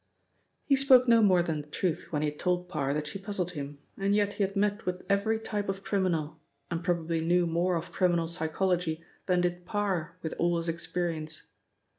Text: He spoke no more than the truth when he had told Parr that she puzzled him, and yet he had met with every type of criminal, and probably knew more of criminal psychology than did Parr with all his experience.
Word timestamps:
He 0.65 0.75
spoke 0.75 1.07
no 1.07 1.21
more 1.21 1.43
than 1.43 1.61
the 1.61 1.67
truth 1.67 2.07
when 2.11 2.23
he 2.23 2.31
had 2.31 2.39
told 2.39 2.67
Parr 2.67 2.91
that 2.91 3.05
she 3.05 3.19
puzzled 3.19 3.51
him, 3.51 3.77
and 3.95 4.15
yet 4.15 4.33
he 4.33 4.43
had 4.43 4.55
met 4.55 4.83
with 4.87 5.03
every 5.07 5.37
type 5.39 5.69
of 5.69 5.83
criminal, 5.83 6.39
and 6.71 6.83
probably 6.83 7.21
knew 7.21 7.45
more 7.45 7.75
of 7.75 7.91
criminal 7.91 8.27
psychology 8.27 9.03
than 9.27 9.41
did 9.41 9.63
Parr 9.63 10.17
with 10.23 10.33
all 10.39 10.57
his 10.57 10.69
experience. 10.69 11.49